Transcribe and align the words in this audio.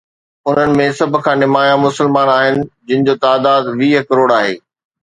انهن 0.49 0.71
۾ 0.79 0.87
سڀ 0.99 1.13
کان 1.25 1.35
نمايان 1.43 1.77
مسلمان 1.85 2.27
آهن، 2.37 2.55
جن 2.87 2.99
جو 3.07 3.13
تعداد 3.27 3.63
ويهه 3.79 4.07
ڪروڙ 4.11 4.29
آهي. 4.41 4.55